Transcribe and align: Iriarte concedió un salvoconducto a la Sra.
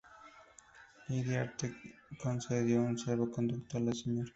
Iriarte 1.11 1.75
concedió 2.23 2.81
un 2.81 2.97
salvoconducto 2.97 3.77
a 3.77 3.81
la 3.81 3.93
Sra. 3.93 4.23